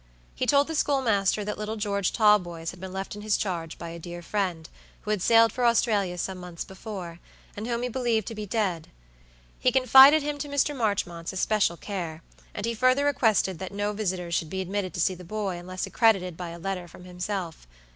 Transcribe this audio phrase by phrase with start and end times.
[0.33, 3.89] He told the schoolmaster that little George Talboys had been left in his charge by
[3.89, 4.67] a dear friend,
[5.01, 7.19] who had sailed for Australia some months before,
[7.55, 8.87] and whom he believed to be dead.
[9.59, 10.75] He confided him to Mr.
[10.75, 12.23] Marchmont's especial care,
[12.55, 15.85] and he further requested that no visitors should be admitted to see the boy unless
[15.85, 17.67] accredited by a letter from himself.